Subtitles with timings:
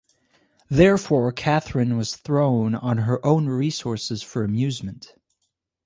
[0.71, 5.13] Therefore Catherine was thrown on her own resources for amusement.